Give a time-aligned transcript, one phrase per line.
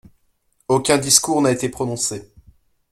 [0.67, 2.33] Aucun discours n'a été prononcé.